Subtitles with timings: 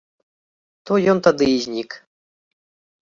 [0.89, 1.91] То ён тады і знік.